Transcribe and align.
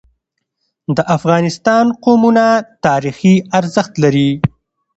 د 0.95 0.99
افغانستان 1.17 1.85
قومونه 2.03 2.45
تاریخي 2.85 3.35
ارزښت 3.59 3.93
لري. 4.03 4.29